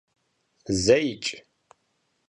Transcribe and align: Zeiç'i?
Zeiç'i? 0.83 1.37